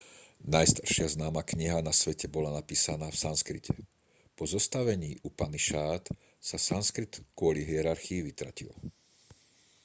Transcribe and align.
najstaršia 0.55 1.13
známa 1.15 1.41
kniha 1.51 1.77
na 1.87 1.93
svete 2.01 2.25
bola 2.35 2.49
napísaná 2.59 3.07
v 3.13 3.21
sanskrite 3.23 3.69
po 4.37 4.43
zostavení 4.53 5.11
upanišád 5.29 6.03
sa 6.49 6.57
sanskrit 6.69 7.13
kvôli 7.37 7.61
hierarchii 7.69 8.21
vytratil 8.29 8.71